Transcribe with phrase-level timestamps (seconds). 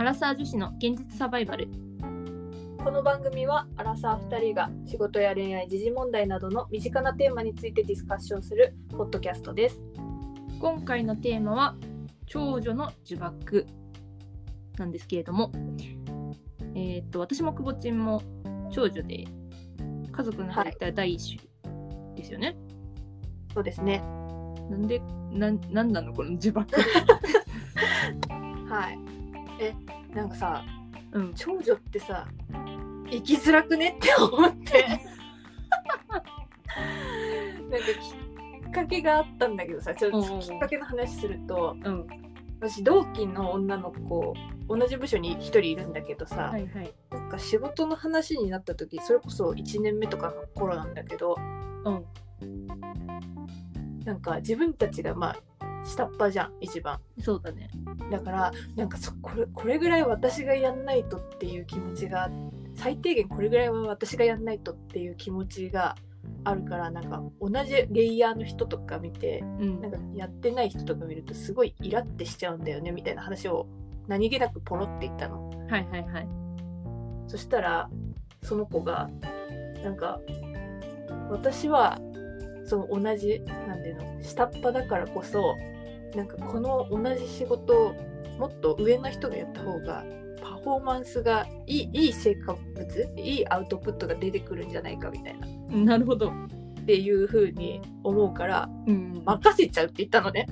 [0.00, 1.68] アラサー女子の現実サバイバル。
[2.82, 9.78] この番組はアラサー2人が仕事や恋愛時事問題などの身近なテーマについてディスカッションするポッドキャストです。
[10.58, 11.76] 今回のテーマは
[12.24, 13.66] 長女の呪縛
[14.78, 15.52] なんですけれども。
[16.74, 18.22] えっ、と私もくぼちんも
[18.72, 19.26] 長女で
[20.10, 21.46] 家族の中で言ったら第一種
[22.16, 22.56] ですよね、
[23.52, 24.02] そうですね。
[24.70, 26.64] なんでなんなんなのこの呪縛
[28.66, 29.09] はい
[29.60, 29.74] え
[30.14, 30.64] なんかさ
[31.12, 31.34] うん。
[31.34, 32.26] 長女ってさ
[33.10, 34.86] 生きづらくねって思って。
[37.70, 42.06] なんかきっかけがあったんだけどさちょっときっかけの話するとうん。
[42.60, 44.34] 私同期の女の子
[44.68, 46.94] 同じ部署に1人いるんだけどさ、はいはい。
[47.10, 51.36] なんか仕事の話になった時それこそ1年目とかの頃なんだけど
[51.84, 52.04] うん。
[54.04, 55.36] なんか自分たちがまあ
[55.84, 57.00] 下っ端じゃん一番。
[57.20, 57.70] そうだね。
[58.10, 62.30] だからなんかそこれこれぐらい私がやんないとっていう気持ちが
[62.74, 65.96] 最低限これぐらいは私がやんないとっていう気持ちが
[66.44, 69.80] あるからなんか同じレイヤーの人とか見てうん。
[69.80, 73.66] なんかやってない人とか見るとすごいイラってしちゃうんだよねみたいな話を
[74.06, 75.48] 何気なくポロって言ったの。
[75.68, 76.28] はいはいはい。
[77.28, 77.88] そしたら
[78.42, 79.08] その子が
[79.84, 80.20] なんか
[81.30, 82.00] 私は
[82.70, 85.56] その同じなんていうの下っ端だからこそ
[86.14, 87.94] なんかこの同じ仕事を
[88.38, 90.04] もっと上の人がやった方が
[90.40, 95.46] パフォーマンスがいいいい成果物いいアウトプットが出てくるんじゃないかみたいな。
[95.46, 95.50] っ
[95.84, 96.32] なるほど。
[96.86, 99.22] ていう風に思うからうん。
[99.24, 100.46] 任せちゃうって言ったのね。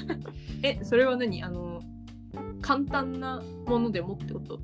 [0.62, 1.42] えそれは何？
[1.42, 1.80] あの
[2.60, 4.54] 簡単なものでもってこと？
[4.56, 4.58] う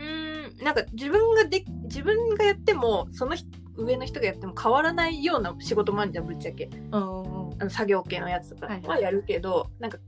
[0.00, 6.64] ーんなんか自分がで自分がやってもその人上の人がやっても変わらないような仕事もあるじゃんぶっちゃけ。
[6.92, 9.98] うんあの作業系のやつとかはいはいはやるけど、なんか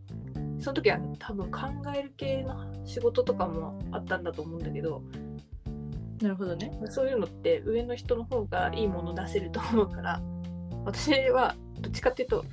[0.61, 1.61] その時は多分考
[1.97, 5.03] える系の仕事とかもあったんだと思うんだけど
[6.21, 10.21] なるほどねそういうのって上の人の方がいいもの出せると思うから
[10.85, 12.45] 私はどっちかっていうと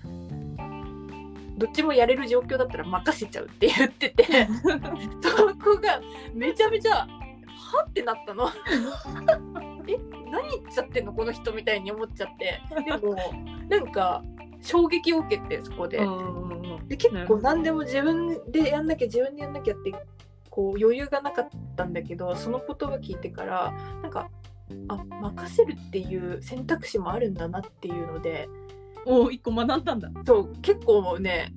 [1.58, 4.48] どっちもやれる状況だったら任せちゃうって言ってて
[5.24, 6.00] そこが
[6.34, 7.08] めちゃめちゃは
[7.90, 8.50] ってなったの。
[9.88, 9.98] え
[10.32, 12.62] 何言っちゃってんのこの人みたいに思っちゃって。
[12.86, 13.16] でも
[13.70, 14.24] なんか
[14.62, 16.00] 衝撃を受けてそこで。
[16.88, 19.92] で結構何でも自分でやんなきゃ自分でやんなきゃって
[20.50, 23.74] こう余裕がなかったんだけどその言葉聞いてから
[24.04, 24.30] なんか
[24.88, 28.48] あ任せるっていう選択肢もあるんだなっていうので。
[29.08, 30.10] おお一個学んだんだ。
[30.26, 31.54] そう結構ね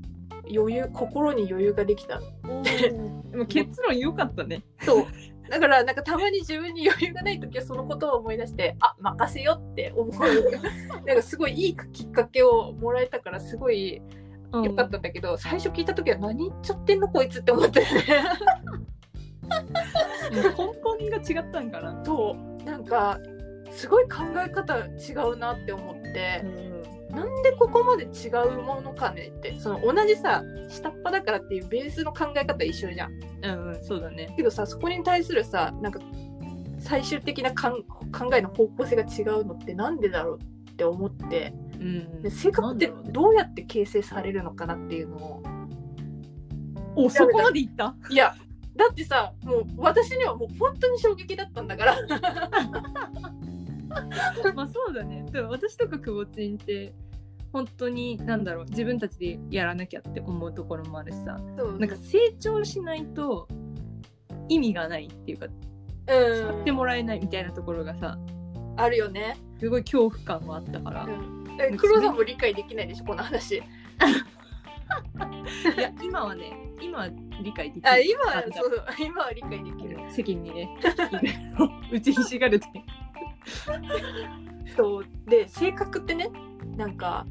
[0.54, 2.20] 余裕心に余裕ができた。
[2.20, 4.62] でも結論良かったね。
[4.80, 5.06] そう
[5.50, 10.12] だからなんかたまに自分に余裕がない時はそのことを思い出してあ任せよって思う。
[11.06, 14.02] なんかすごいいいきっかけをもらえたからすごい
[14.52, 17.86] 良かったんだけど、最初聞いた時は何言っちゃってんのこいつって思ってね。
[20.30, 22.02] 根本が違ったんかな。
[22.04, 22.64] そう。
[22.64, 23.18] なんか
[23.70, 26.44] すごい考え方違うなって思って、
[27.10, 29.58] なんでここまで違うものかねって。
[29.58, 33.12] その同じさ下っ端だからっていうベースの考え方一緒じゃん。
[33.42, 34.32] うんうんそうだね。
[34.36, 36.00] けどさそこに対するさなんか
[36.78, 40.38] 最終的なかん考えの方向性が違うのってなんでだろう
[40.70, 41.52] って思って。
[41.80, 45.42] うんで性格ってどうやって形成されるのかなっていうのを。
[46.96, 47.94] おそこまでいった？
[48.10, 48.34] いや
[48.76, 51.96] だってさもう私にはもう本当に衝撃だったんだから
[54.54, 55.24] まあそうだね。
[55.30, 56.92] でも私とかくぼちんって
[57.52, 61.40] 本当になんだろう自分たちでやらなきゃって思うところもあるしさ。
[61.56, 61.78] そう。
[61.78, 63.48] なんか成長しないと
[64.48, 65.46] 意味がないっていうか
[66.06, 68.18] 使ってうんもらえないみたいなところがさ
[68.76, 69.36] あるよね。
[69.58, 71.08] すごい恐怖感もあったから、
[71.58, 73.56] え黒さんも理解できないでしょこの話。
[75.76, 77.08] いや今はね今は
[77.42, 77.90] 理解できる。
[77.90, 79.98] あ今はあそう今は理解できる。
[80.10, 80.78] 席にね。
[81.92, 82.66] 打 ちひしがれて
[84.76, 86.30] そうで性格ってね
[86.76, 87.26] なんか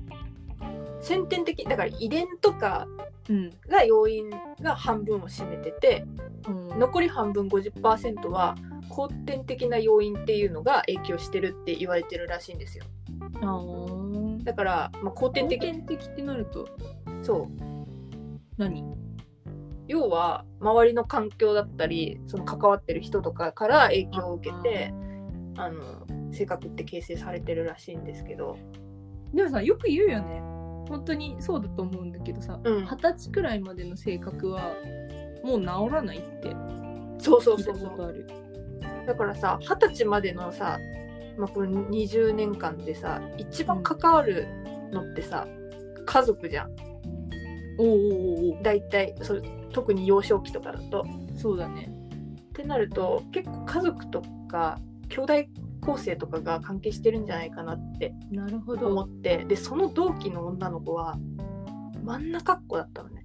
[0.99, 2.87] 先天的だから遺伝とか
[3.29, 4.29] うん、が要因
[4.61, 6.05] が半分を占めてて
[6.47, 8.55] うん、残り半分50%は
[8.89, 12.85] 後天的な要因っていうのが影響してるって言われてるらしいんですよ。
[13.41, 14.43] あー。
[14.43, 16.67] だから、まあ、後天後的天的ってなると。
[17.21, 17.47] そう。
[18.57, 18.83] 何？
[19.87, 24.93] 要は周りの環境だったりその関わってる人とかから影響を受けて
[25.55, 25.81] あの
[26.31, 28.57] 性格って形成されてるらしいんですけど。
[29.33, 30.41] でもさよく言うよね。
[30.89, 32.85] 本当にそうだと思うんだけどさうん。
[32.85, 34.73] 二十、歳くらいまでの性格は
[35.43, 36.55] もう治らないって。
[37.19, 38.27] そうそうそうそう。
[39.05, 40.79] だからさ二十歳までのさ、
[41.37, 44.47] まあ、これ20年間でさ一番関わる
[44.91, 45.47] のってさ、
[46.05, 46.71] 家族じゃん。
[47.79, 48.13] おーおー
[48.53, 51.03] おーお大体そう特に幼少期とかだと。
[51.03, 51.91] ーそうだね。
[52.49, 54.79] ってなると結構家族とか
[55.09, 55.33] 兄弟
[55.87, 61.17] 構成とかが関係してるんじゃないかなってなるほ思どってでその同期の女の子は
[62.03, 63.23] 真ん中っ子だったのね。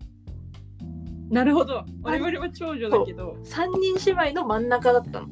[1.28, 1.84] なるほど。
[2.02, 3.36] 我々は長女だけど。
[3.44, 5.28] 3人姉妹の真ん中だったの。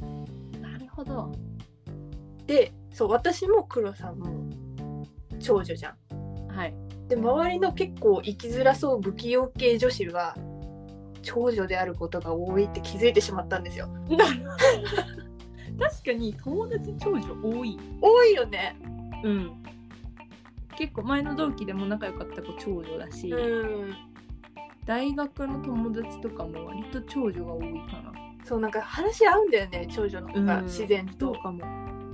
[0.60, 1.30] なるほど。
[2.46, 4.50] でそう私も黒さんも
[5.38, 6.48] 長女じゃん。
[6.48, 6.74] はい。
[7.06, 10.36] で周りの結構生きづらそう不器用系女子は
[11.22, 13.86] 長女であることが多いって気づいてしまったんですよ。
[14.08, 15.19] なる
[15.80, 17.78] 確かに友達長女多い。
[18.00, 18.76] 多いよね。
[19.24, 19.62] うん。
[20.76, 23.94] 結構前の同期でも仲良かった子長女だし、うん。
[24.84, 28.12] 大学の友達とかも割と長女が多いかな。
[28.44, 30.64] そうなんか話合うんだよね長女の方がうん。
[30.64, 31.64] 自然と、かも。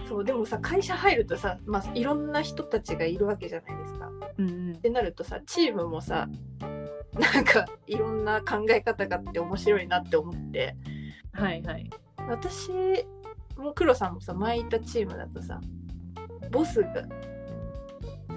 [0.08, 4.10] そうでもさ会社入るとさ、まあ、いろんな人たちがいるわけじゃないですか。
[4.38, 4.72] うんうん。
[4.76, 6.28] ってなるとさチームもさ
[7.12, 10.76] なんかいろんな考え方があって面白いなって思って。
[11.32, 11.90] はいはい。
[12.28, 12.70] 私
[13.62, 15.60] も黒さんもさ前いたチームだとさ
[16.50, 16.90] ボスが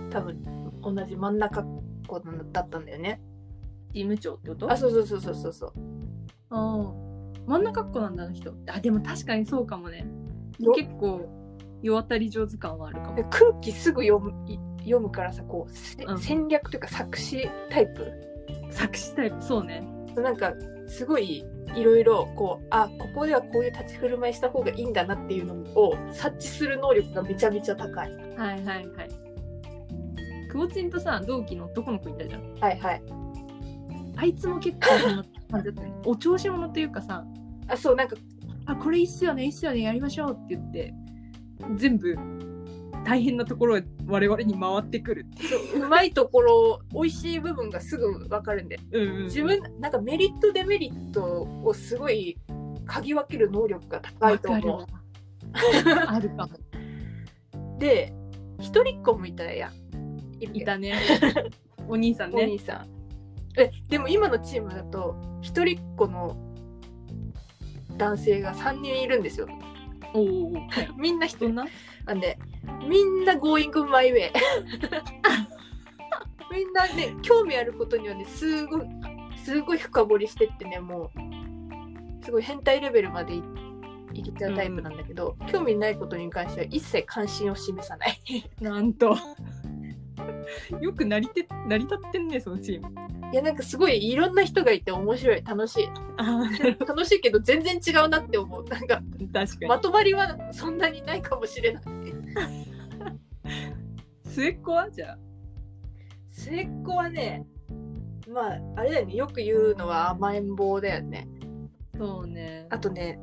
[0.09, 0.43] 多分
[0.81, 1.67] 同じ真ん中っ
[2.07, 3.21] 子だったんだよね。
[3.93, 4.71] チーム長ってこと？
[4.71, 5.73] あそうそうそうそうそうそう。
[6.49, 6.93] ああ
[7.45, 8.53] 真ん中っ子なんだあの人。
[8.67, 10.05] あでも確かにそうかもね。
[10.59, 10.71] よ。
[10.73, 11.27] 結構
[11.81, 13.15] 世渡り上手感はあるかも。
[13.15, 16.19] で空気すぐ読むい読むからさこう、せうん。
[16.19, 18.11] 戦略というか作詞タイプ。
[18.71, 19.87] 作詞タイプそうね。
[20.15, 20.53] なんか
[20.89, 21.45] すごい
[21.75, 28.11] いろいろこうあここではこういう立ち振る舞いした方がいいんだなっていうのを察知する能力がめちゃめちゃ高い。
[28.11, 28.87] はいはいはい
[30.51, 32.55] 久保ちんとさ同期の男の子いたじゃん？
[32.59, 33.01] はいはい。
[34.17, 37.23] あいつも結構そんな感じだったねお調子者っていうかさ
[37.67, 38.17] あそうなんか
[38.65, 40.93] あこれいいっすよねいいっすよねやりましょうって言って
[41.75, 42.17] 全部
[43.09, 48.79] 大変なところへ我々に回ってくるってそううまいところ美味しい部分がすぐ分かるんで。
[48.91, 49.23] うんうん。
[49.23, 52.37] 自分なんかメリットデメリットをすごい
[52.85, 54.85] 嗅ぎ分ける能力が高いと思わ
[56.05, 57.79] あるかもう。
[57.79, 58.13] で
[58.59, 59.73] 一人っ子もいたやん。
[60.39, 60.99] いたね。
[61.87, 62.87] お兄さんおね兄さん。
[63.59, 66.37] えでも今のチームだと一人っ子の
[67.97, 69.47] 男性が3人いるんですよ。
[70.13, 70.89] おおはい。
[70.95, 71.55] みんな一人。
[71.55, 71.63] な
[72.13, 72.37] んで
[72.87, 74.31] みんな Going my way
[76.51, 78.81] みんなね興味あることにはねすごい
[79.43, 83.43] すごい深掘りしてってねもうすごい変態レベルまでい
[84.13, 88.21] いけちゃうタイプなんだけど、興味ないことに関しては一切関心を示さない。
[88.61, 89.15] なんと。
[90.81, 92.89] よく成りて成り立ってんねそのチーム。
[93.31, 95.43] いやなんかすごいいろんな人がいて面白い。
[95.45, 95.89] 楽しい。
[96.17, 96.49] あ
[96.87, 98.65] 楽しいけど全然違うなって思う。
[98.65, 99.01] なんか
[99.31, 101.83] 確かまとまりはそんなにないかもしれない。
[101.85, 102.13] に
[104.23, 105.17] 末っ子はじゃあ？
[106.27, 107.45] 末っ子はね
[108.31, 109.15] まああれだよね。
[109.15, 111.27] よく言うのは甘えん坊だよね。
[111.97, 112.67] そうね。
[112.69, 113.19] あとね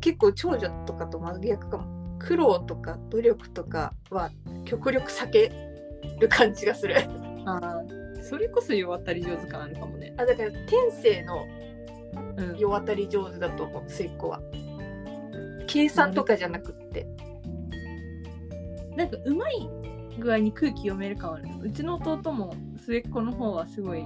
[0.00, 2.00] 結構長女とかと真逆かも。
[2.18, 4.30] 苦労とか努力とかは
[4.66, 5.52] 極力避け
[6.20, 6.96] る感じがする。
[7.46, 10.14] あーそれこそ世渡り上手感あるかもね。
[10.18, 11.46] あだから天性の
[12.36, 12.58] うん。
[12.58, 14.40] 世渡り上手だと思う末っ子は。
[15.66, 17.06] 計算とかじゃなくって
[19.00, 19.70] なんかうまい
[20.18, 24.04] 具合に空気読める感はあるうちの弟も末っ子の方はすごい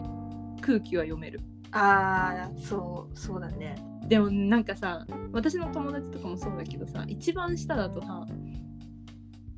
[0.61, 1.41] 空気は読める。
[1.73, 3.75] ああそうそうだね。
[4.07, 8.25] でもなんかさ私の友達とかもそうだけどさ一番下だとさ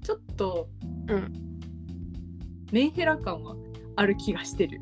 [0.02, 0.70] ちょっと
[1.08, 1.32] うん。
[2.72, 3.54] メンヘラ感は
[3.94, 4.80] ある気がしてる。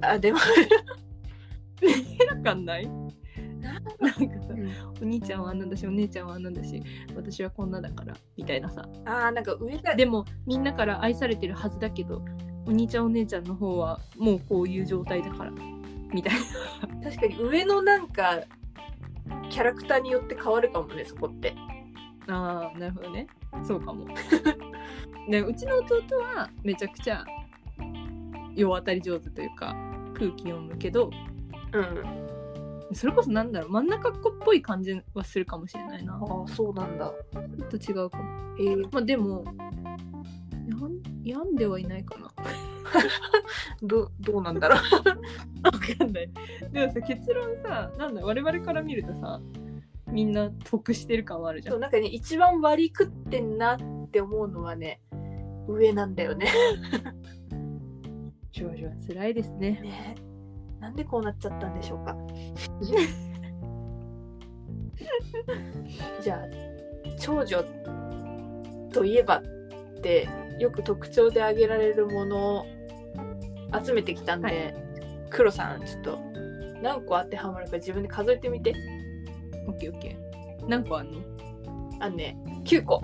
[0.00, 0.38] あでも。
[1.82, 2.97] メンヘラ感ない？
[4.00, 4.70] なんかさうん。
[5.02, 6.82] お兄ちゃんはあんなんだしお姉ちゃんはあんなんだし
[7.14, 8.88] 私はこんなだからみたいなさ。
[9.04, 12.22] あーなんか上がでもみんなから愛されてるはずだけど
[12.66, 15.52] お兄ちゃんお姉ちゃんの方はもうこういう状態だから
[16.12, 17.10] みたいな。
[17.10, 18.40] 確かに上のなんか
[19.50, 21.54] キャラクターによって変わるかもねそこって。
[22.28, 23.26] あーなるほどね。
[23.62, 24.06] そうかも。
[25.28, 27.24] で うちの弟はめちゃくちゃ
[28.54, 29.76] 世渡り上手というか
[30.14, 31.10] 空気読むけど
[31.72, 32.28] うん
[32.92, 33.70] それこそなんだろう。
[33.70, 36.14] 真ん中っ子っぽい感じはするかもしれないな。
[36.14, 37.12] ああそうなんだ。
[37.32, 38.24] ちょっと違うかも。
[38.58, 39.44] えー、まあでも
[40.68, 42.32] やん病んではいないかな。
[43.82, 44.78] どどうなんだろう。
[45.64, 46.30] わかんない。
[46.72, 49.40] でもさ結論さなんだ我々から見るとさ
[50.10, 55.00] みんな得してる感はあるじゃそうんなんかね一番割り食ってんなって思うのはね
[55.68, 56.46] 上なんだよね。
[58.50, 59.80] 少女は辛いですね。
[59.82, 60.27] ね
[60.80, 62.16] なんでこうなっちゃったんでしょうか？
[66.22, 66.40] じゃあ
[67.18, 67.64] 長女
[68.92, 69.42] といえばっ
[70.02, 72.66] てよく特徴で挙げられるもの
[73.84, 74.74] 集めてきたんで、
[75.30, 76.18] 黒さんちょっと
[76.82, 78.74] 何個当てはまるか自分で数えてみて。
[79.66, 80.68] オッケーオッケー。
[80.68, 81.20] 何個あんの？
[82.00, 83.02] あのね9個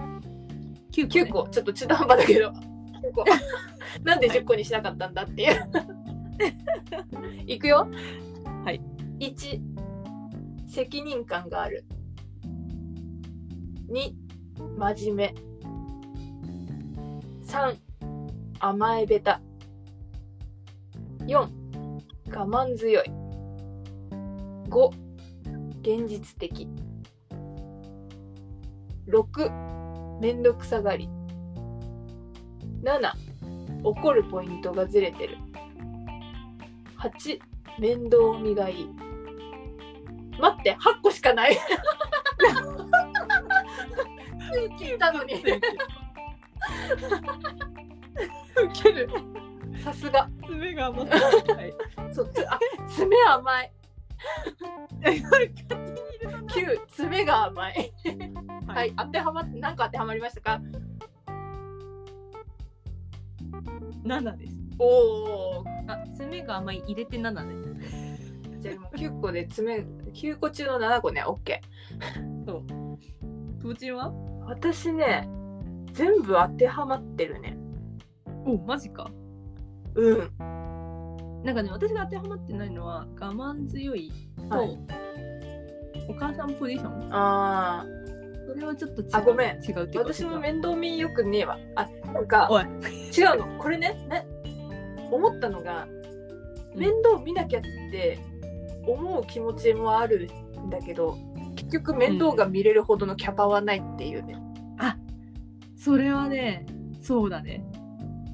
[0.92, 1.48] ?9 個、9個。
[1.50, 2.48] ちょっと中途半端だけど。
[2.48, 2.52] 9
[3.14, 3.24] 個。
[4.02, 5.56] なんで10個にしなかったんだっていう
[7.46, 7.88] いくよ。
[8.64, 8.80] はい。
[9.18, 9.60] 1
[10.66, 11.84] 責任感がある。
[13.88, 14.12] 2
[14.78, 15.34] 真面目。
[17.42, 17.76] 3
[18.58, 19.40] 甘えべた。
[21.26, 23.10] 4我慢強い。
[24.68, 24.88] 5
[25.80, 26.68] 現実的。
[29.06, 31.08] 6めんどくさがり。
[32.82, 33.12] 7
[33.82, 35.38] 怒るポイントがずれてる
[37.04, 37.38] 8
[37.78, 38.88] 面倒見がいい。
[40.40, 41.56] 待って8個しかない。
[44.78, 45.34] 聞いたのに。
[45.34, 45.38] ウ
[48.72, 49.08] ケる。
[49.82, 50.28] さすが。
[50.46, 51.08] 爪が甘い。
[52.12, 52.58] そうつあ
[52.88, 53.72] 爪甘い。
[55.02, 56.38] えこれ勝手に入れたな。
[56.48, 57.92] 9爪が甘い。
[58.66, 60.60] ははい、当てはまって何個当てはまりましたか
[64.04, 64.63] ？7です。
[64.78, 67.54] おおあ、爪が甘い入れて7ね。
[68.60, 71.22] じゃあもう9個で爪9個中の7個ね。
[71.24, 71.60] OK
[72.46, 72.64] そう。
[73.60, 74.12] くぼちんは？
[74.46, 75.28] 私ね
[75.92, 77.56] 全部当てはまってるね。
[78.46, 79.10] お、マジか。
[79.94, 80.18] うん。
[81.44, 84.10] なんかね、私が当てはまってないのは、我慢強い
[84.50, 84.78] と、はい。
[86.08, 87.08] お母さんポジション。
[87.12, 87.86] あ
[88.46, 89.08] それはちょっと違う。
[89.12, 89.62] あごめん。
[89.62, 91.58] 違う私も面倒見よくねえわ。
[91.76, 92.48] あなんか。
[93.16, 93.58] 違うの。
[93.58, 93.94] これね。
[94.10, 94.26] ね
[95.14, 95.86] 思ったのが
[96.74, 96.80] うん。
[96.80, 98.18] 面倒見なきゃって
[98.86, 100.30] 思う気持ちもある
[100.60, 101.16] んだけど
[101.56, 104.36] 結局面倒が見れるほどのキャパはないっていうね。
[105.84, 106.64] それはね、
[107.02, 107.62] そうだね。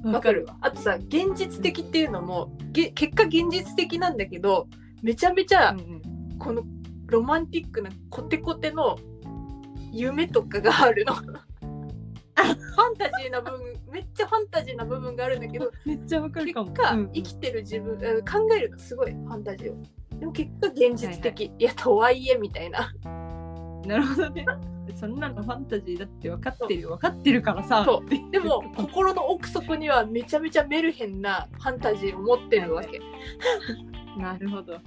[0.05, 0.55] わ、かるわ。
[0.61, 4.69] あとさ現実的っていうのもげ結果現実的なんだけど
[5.01, 6.37] めちゃめちゃうんうん。
[6.39, 6.63] この
[7.07, 8.97] ロマンティックなコテコテの
[9.91, 11.13] 夢とかがあるの
[12.43, 13.59] ファンタジーな部分
[13.91, 16.73] めっちゃファンタジーな部分があるんだけど めっちゃわかる結かも。
[16.73, 19.83] 果、うんうん生きてる自分うん考えるのすごいファンタジーを
[20.19, 22.93] でも結果現実的、いやとはいえみたいな
[23.85, 24.45] なるほどね。
[24.95, 27.85] そんなのファンタジーだって分かってるよ分かってるからさ。
[28.31, 32.99] でも心の奥底にはめちゃめちゃメルヘンなファンタジーを持ってるわけ
[34.17, 34.79] なるほど。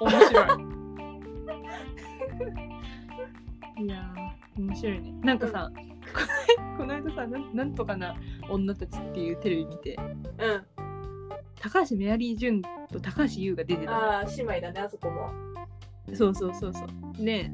[0.00, 0.46] 面白い。
[3.84, 5.12] いやー、面白いね。
[5.22, 5.70] なんかさ、
[6.76, 8.16] この間さなん、なんとかな
[8.48, 10.62] 女たちっていうテレビ見て、うん。
[11.60, 13.90] 高橋メアリー・ジュンと高橋優が出てた。
[13.90, 13.96] の。
[13.96, 15.30] ああ姉妹だねあそこも。
[16.14, 17.24] そうそうそうそう。
[17.24, 17.50] で、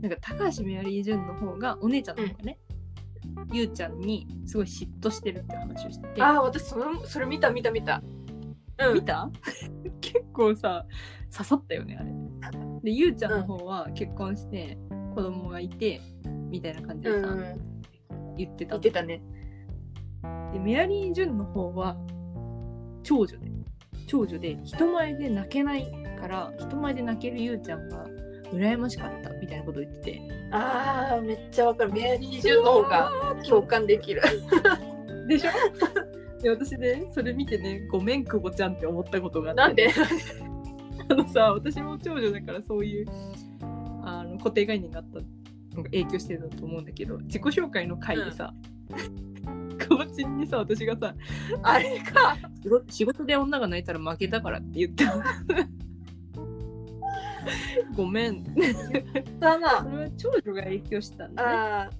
[0.00, 2.58] なんか高橋メアリー・ジュンの方が、お姉ちゃんの方がね、
[3.52, 6.22] 優ちゃんにすごい嫉妬してるって話をしてて。
[6.22, 8.02] ああ私そのそれ見た見た見た。
[8.78, 8.94] うん。
[8.94, 9.30] 見た？
[10.00, 10.86] 結構さ
[11.32, 11.96] 刺さったよね
[12.42, 12.58] あれ。
[12.82, 14.78] でゆうちゃんの方は結婚して
[15.14, 16.00] 子供がいて
[16.50, 17.73] みたいな感じでさ、うん
[18.36, 18.70] 言ってた。
[18.72, 19.22] 言ってたね。
[20.52, 21.96] でメアリー・ジュンの方は
[23.02, 23.50] 長女で
[24.06, 25.86] 長女で人前で泣けない
[26.20, 28.06] から人前で泣けるゆうちゃんが
[28.52, 30.20] 羨ましかったみたいなことを言ってて。
[30.52, 31.92] ああめっちゃわかる。
[31.92, 33.10] メアリー・ジュンの方が
[33.46, 34.22] 共感できる。
[35.28, 36.42] でしょ？
[36.42, 39.88] で私ねそれ見てねごめん久保ちゃんって思ったことがなんで？
[41.08, 43.06] あのさ私も長女だからそういう
[44.02, 45.18] あの固定概念があった
[45.82, 48.52] 影響してるんだと思うんだけど自己紹介の回でさ、
[49.78, 51.14] 久保ちん にさ私がさ
[51.62, 52.36] あれか。
[52.88, 55.12] 仕事で女が泣いたら負けたからって言った。
[57.94, 58.42] ごめん。
[59.38, 59.82] だな。
[59.82, 61.90] それは長女が影響したんだね。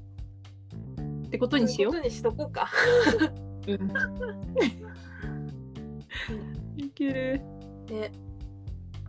[1.27, 2.71] ってことにしよそうことにしとこうか。
[3.67, 3.91] う、うん、
[6.77, 7.41] いける。
[7.91, 8.13] ね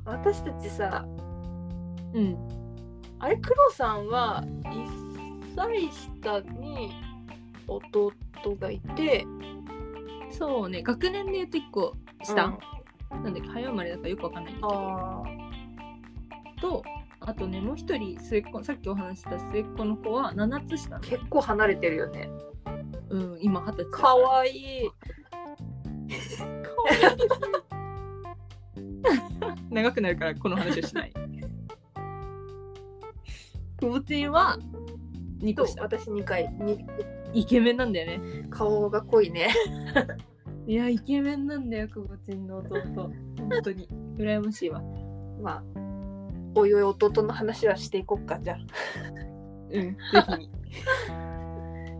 [0.06, 1.06] 私たちさ
[2.14, 2.65] うん
[3.20, 6.94] あれ黒さんは1歳下に
[7.68, 8.12] 弟
[8.60, 9.26] がいて
[10.32, 12.46] そうね学年で言うと1個下、
[13.12, 13.24] うん。
[13.24, 14.80] なんだっけ早生まれだからよくわかんないんだけど。
[14.80, 15.24] あ
[16.62, 16.84] と
[17.22, 22.30] あとねもう一人末っ子さっきお話しした末っ子の子は7つ下結構離れてるよね。
[23.10, 24.90] うん今二十歳かわいい。
[29.70, 31.14] 長くなるからこの話をしない
[33.86, 34.58] くぼちんは
[35.42, 35.84] 2と個下。
[35.84, 36.52] 私2回。
[36.60, 36.84] に
[37.34, 38.48] イケメンなんだよね。
[38.50, 39.50] 顔が濃いね。
[40.66, 42.82] いやイケメンなんだよくぼちんの弟。
[42.94, 43.14] 本
[43.64, 43.88] 当に。
[44.18, 44.82] 羨ましいわ。
[45.40, 45.64] まあ
[46.56, 48.68] おいおい弟の話はしていこっかじゃうん
[49.70, 50.40] ぜひあ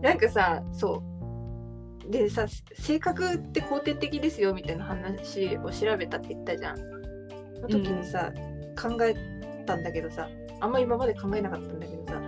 [0.02, 1.02] なんかさそ
[2.08, 2.10] う。
[2.10, 6.78] でさ性格って肯定的ですよみたいな話を調べたって言ったじゃん。
[7.62, 8.32] の時にさ、
[8.80, 9.14] 考え
[9.64, 10.28] たんだけどさ
[10.60, 12.20] あんま今まで考えなかったんだけどさ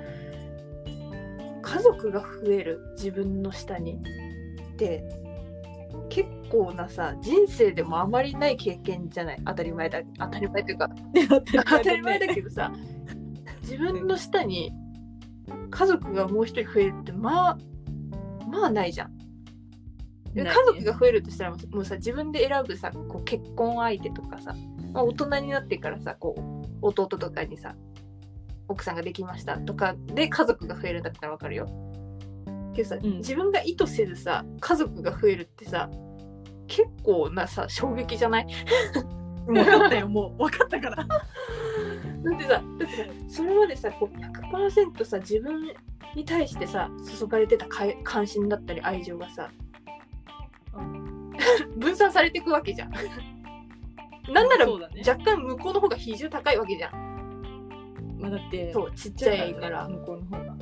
[1.62, 4.00] 家族が増える自分の下に
[4.73, 5.04] って
[6.08, 9.42] 結構なさ人生でもあまりない経験じゃない？
[9.44, 10.88] 当たり前だ当たり前というか
[11.66, 12.73] 当たり前だけどさ
[13.62, 14.73] 自分の下に
[15.70, 17.58] 家族がもう一人増えるってまあ
[18.50, 19.12] まあないじゃん。
[20.35, 24.54] 家族が増えるとしたらもうさ自分で選ぶさこう結婚相手とかさ、
[24.92, 27.75] まあ、大人になってからさこう弟とかにさ
[28.68, 31.66] 奥さんができましたとかで家族が増えるんだったらわかるよ。
[32.75, 35.90] けどさ、うん自分が意図せずさ家族が増えるってさ
[36.66, 38.46] 結構なさ衝撃じゃない？
[39.48, 42.92] 分かったよもう分かったから だってさだってさ
[43.28, 44.16] それまでさこう
[44.54, 45.72] 100%さ自分
[46.14, 47.66] に対してさ注がれてた
[48.04, 49.50] 関心だったり愛情がさ
[51.76, 52.92] 分散されていくわけじゃん。
[54.32, 54.72] なんならね
[55.06, 57.08] 若干向こうの方が比重高いわけじゃん。
[58.18, 59.88] まあだってそうちっちゃいから。
[59.88, 60.56] 向こうの方が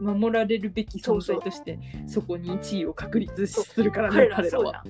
[0.00, 4.82] 守られるべき存在としてそこに1位を確立するからね彼らは。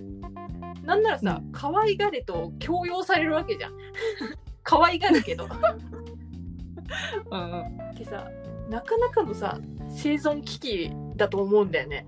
[0.85, 3.73] なんならさ、可愛がれと強要されるわけじゃん。
[4.63, 5.47] 可愛がるけど。
[7.31, 8.29] うんでさ
[8.69, 9.59] なかなかのさ
[9.89, 12.07] 生存危機だと思うんだよね。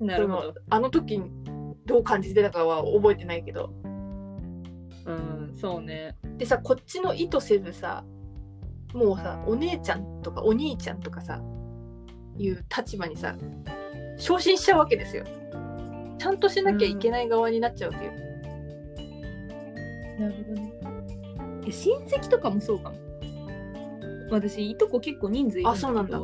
[0.00, 1.20] なるほどあの時
[1.84, 3.72] どう感じてたかは覚えてないけど。
[5.06, 8.04] うんそうねでさこっちの意図せずさ
[8.94, 11.40] もうさお姉ちゃんとかお兄ちゃんとかさ
[12.36, 13.36] いう立場にさ
[14.16, 15.24] 昇進しちゃうわけですよ。
[16.18, 18.12] ちゃんとしなきゃいけない側になっちゃうわけよ。
[20.18, 20.72] なるほどね。
[21.66, 22.96] え親戚とかもそうかも。
[24.30, 25.88] 私いとこ結構人数いるんだけど。
[25.88, 26.20] あそうなんだ。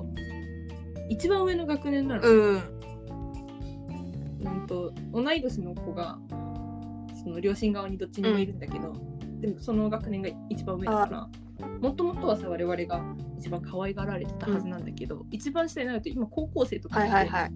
[1.08, 2.54] 一番上の学年なの、うん。
[2.54, 2.76] うん
[4.66, 6.18] と同い年の子が
[7.22, 8.92] その両親側にどっちにもいるんだけど、
[9.40, 11.28] でもその学年が一番上だから
[11.80, 13.02] もともとはさ我々が
[13.38, 17.52] 一番可愛がられてたはずなんだけど、一番下になると今高校生とかはいはいはい。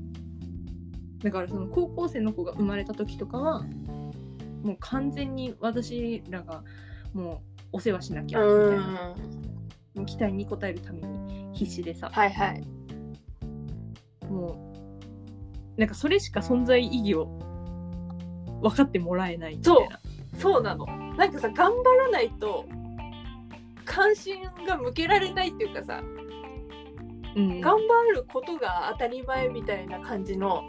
[1.22, 3.62] だからその高校生の子が生まれた時とかは
[4.62, 6.64] もう完全に私らが
[7.12, 10.00] もうお世話しなきゃみたいな、うん。
[10.00, 12.66] もう期待に応えるために必死でさはいはい。
[14.30, 14.72] も
[15.76, 17.26] うなんかそれしか存在意義を
[18.62, 20.00] 分かってもらえないみたいな
[20.38, 20.86] そうなの。
[21.16, 22.64] なんかさ頑張らないと
[24.00, 26.02] 関心が向けられないっていうかさ
[27.36, 27.60] うん。
[27.60, 30.66] 頑張ることが当たり前みたいな感じの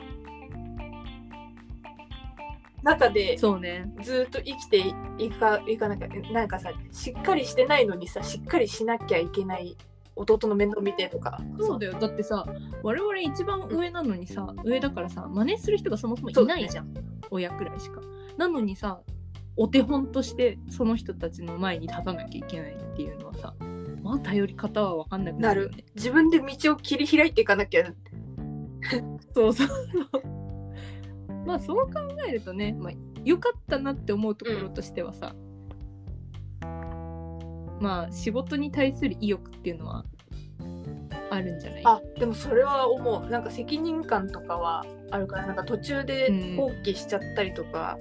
[2.84, 3.86] 中でそうね。
[4.02, 4.84] ずっと生きて
[5.18, 9.78] いかいかなきゃなんかさしっかりしてないのにさしっかりしなきゃいけない
[10.16, 11.40] 弟の面倒見てとか。
[11.60, 11.94] そうだよ。
[11.94, 12.46] だってさ
[12.84, 16.94] 我々一番上なのにさ上だからさ真似する人がそもそもいないじゃん、
[17.30, 18.02] 親くらいしか。
[18.38, 19.00] なのにさ
[19.58, 23.54] お手本としてその人たちの前に立たなきゃいけないっていうのはさ
[24.02, 25.86] まあ頼り方は分かんなくななるるよね。
[25.96, 27.84] 自分で道を切り開いていかなきゃ。
[29.36, 31.46] そうそうそう。
[31.46, 35.36] まあそう考えるとね、まあ、よかったなって思うところとしてはさ、
[37.80, 40.06] まあ仕事に対する意欲っていうのは
[41.30, 41.82] あるんじゃない？
[41.86, 43.30] あでもそれは思う。
[43.30, 46.56] なんか責任感とかはあるからなんか途中でうん。
[46.58, 47.98] 放棄しちゃったりとか、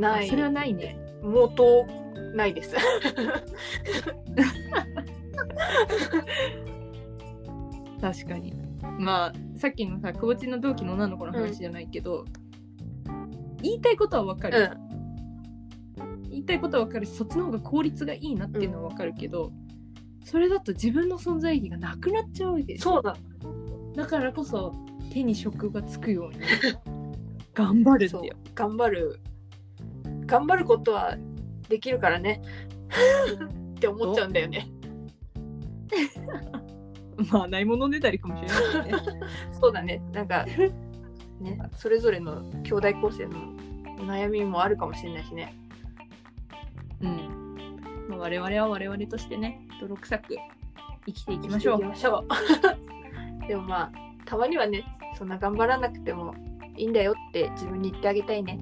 [0.00, 0.28] ない。
[0.28, 0.98] それはないね。
[1.22, 1.86] 毛頭
[2.34, 2.74] ないです。
[8.00, 8.54] 確かに。
[8.98, 12.24] まあさっきのさ久保ちの同期の女の子の話じゃないけど、
[13.62, 16.22] 言いたいことはわかうる、ん。
[16.30, 19.52] 言いたいことはわかるしそっちの方が効率がいいなっていうのはわかるけど、
[20.24, 22.94] それだと自分の存在意義がなくなっちゃうわけですよ。
[22.94, 23.16] そうだ。
[23.96, 24.72] だからこそ
[25.12, 26.38] 手に職がつくように
[27.52, 28.22] 頑張るんそう。
[28.22, 29.20] だよ頑張る
[30.30, 31.16] 頑張ることは
[31.68, 32.40] できるからね。
[33.74, 34.68] って思っちゃうんだよね。
[37.32, 38.48] まあないものねだりかもしれ
[38.80, 38.98] ないね。
[39.60, 40.00] そうだね。
[40.12, 40.46] なんか
[41.40, 43.54] ねそれぞれの兄弟構成の
[44.06, 45.54] 悩みもあるかもしれないしね。
[47.00, 47.56] うん、
[48.08, 50.36] まあ、我々は我々としてね泥臭く
[51.06, 51.80] 生きていきましょう。
[51.80, 52.24] 生きていきましょ
[53.42, 53.46] う。
[53.48, 53.92] でもまあ
[54.24, 54.84] たまにはね
[55.16, 56.34] そんな頑張らなくても
[56.76, 58.58] いいんだよって自分に言ってあげたいね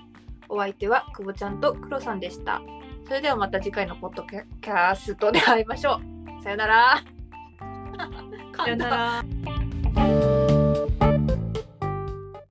[0.48, 2.62] お相手は久保ちゃんとクロさんでした。
[3.06, 6.00] それではまた次回のポッドキャストで会いましょ
[6.40, 6.44] う。
[6.44, 7.04] さよなら。
[8.58, 9.26] さよなら。